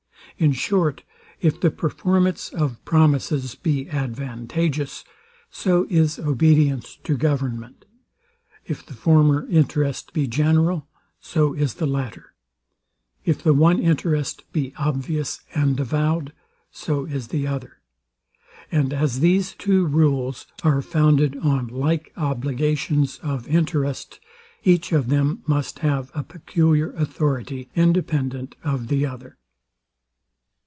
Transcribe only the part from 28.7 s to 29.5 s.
the other.